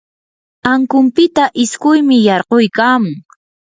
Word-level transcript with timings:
ankunpita 0.71 1.43
isquymi 1.63 2.17
yarquykamun. 2.27 3.15